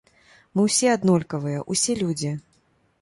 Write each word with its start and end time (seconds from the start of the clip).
Мы 0.55 0.63
ўсе 0.67 0.87
аднолькавыя, 0.93 1.59
усе 1.75 1.99
людзі. 2.01 2.31